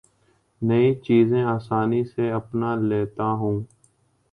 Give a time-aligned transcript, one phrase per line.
[0.61, 3.57] نئی چیزیں آسانی سے اپنا لیتا ہوں